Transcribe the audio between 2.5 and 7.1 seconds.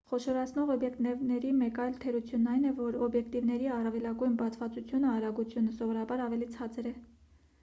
այն է որ օբյեկտիվների առավելագույն բացվածությունը արագությունը սովորաբար ավելի ցածր է։